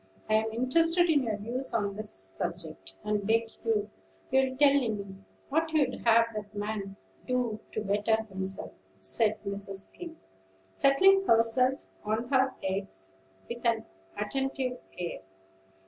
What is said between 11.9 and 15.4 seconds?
on her eggs with an attentive air.